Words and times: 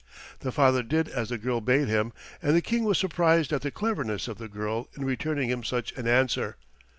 The 0.39 0.51
father 0.51 0.81
did 0.81 1.09
as 1.09 1.29
the 1.29 1.37
girl 1.37 1.61
bade 1.61 1.87
him, 1.87 2.11
and 2.41 2.55
the 2.55 2.61
King 2.63 2.85
was 2.85 2.97
surprised 2.97 3.53
at 3.53 3.61
the 3.61 3.69
cleverness 3.69 4.27
of 4.27 4.39
the 4.39 4.47
girl 4.47 4.87
in 4.97 5.05
returning 5.05 5.51
him 5.51 5.63
such 5.63 5.91
an 5.95 6.07
answer. 6.07 6.55